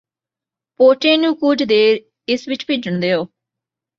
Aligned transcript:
ਪੋਚੇ 0.79 1.15
ਨੂੰ 1.17 1.35
ਕੁਝ 1.35 1.63
ਦੇਰ 1.63 1.99
ਇਸ 2.27 2.47
ਵਿਚ 2.47 2.65
ਭਿੱਜਣ 2.67 2.99
ਦਿਉ 2.99 3.25